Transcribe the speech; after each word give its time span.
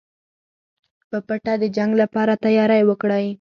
په 1.09 1.17
پټه 1.27 1.53
د 1.61 1.63
جنګ 1.77 1.91
لپاره 2.01 2.33
تیاری 2.43 2.81
وکړئ. 2.85 3.25